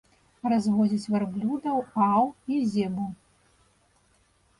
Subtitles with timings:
[0.51, 2.23] Разводзяць вярблюд аў
[2.55, 3.05] і зебу.